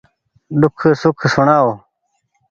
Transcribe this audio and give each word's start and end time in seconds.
ۮوک 0.59 0.79
سوک 1.01 1.17
سوڻآڻو 1.33 1.71